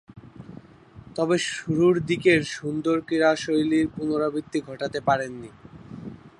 [1.15, 5.49] তবে, শুরুর দিকের সুন্দর ক্রীড়াশৈলীর পুণরাবৃত্তি ঘটাতে পারেননি।